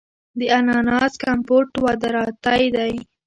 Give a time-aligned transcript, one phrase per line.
[0.39, 2.93] د اناناس کمپوټ وارداتی دی.